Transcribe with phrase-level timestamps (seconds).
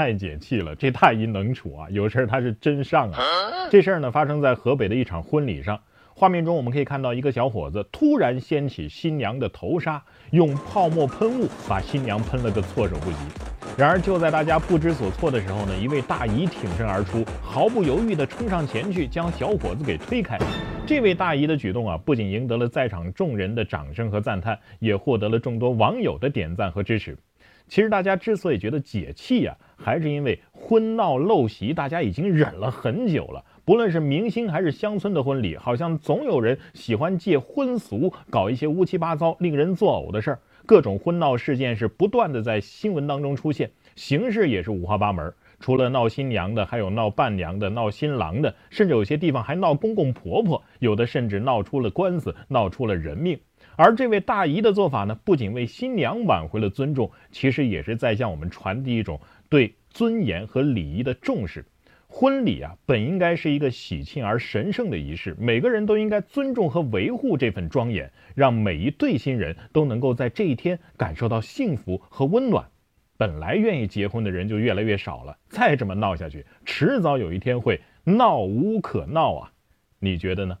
[0.00, 3.18] 太解气了，这大姨能处啊，有事儿她是真上啊。
[3.70, 5.78] 这事儿呢，发生在河北的一场婚礼上。
[6.14, 13.18] 画面中我们可以看到一个小伙子突然掀起新娘的头纱，用泡沫喷雾把新娘喷了个措手不及。
[13.76, 20.38] 然而就在大家不知所措的时候呢，一位大姨挺身而出，毫不犹豫地冲上前去将小伙子给推开。
[20.86, 27.18] 这位大姨的举动啊，不仅赢得了在场众人的掌声和赞叹，也获得了众多网友的点赞和支持。
[27.70, 33.44] 其实大家之所以觉得解气呀，还是因为婚闹陋习，大家已经忍了很久了。
[33.64, 40.40] 不论是明星还是乡村的婚礼，好像总有人喜欢借婚俗搞一些乌七八糟、令人作呕的事儿。
[40.66, 45.32] 各种婚闹事件是不断的在新闻当中出现，形式也是五花八门。
[45.60, 53.38] 除了闹新娘的，还有闹伴娘的、闹新郎的，甚至有些地方还闹公公婆婆，有的甚至闹出了官司，闹出了人命。
[53.76, 61.64] 而这位大姨的做法呢，不仅为新娘挽回了尊重，其实也是在向我们传递一种对尊严和礼仪的重视。
[62.08, 72.66] 婚礼啊，本应该是一个喜庆而神圣的仪式，每个人都应该尊重和维护这份庄严，让每一对新人都能够在这一天感受到幸福和温暖。
[73.20, 79.52] 本来愿意结婚的人就越来越少了，再这么闹下去，迟早有一天会闹无可闹啊！
[79.98, 80.56] 你觉得呢？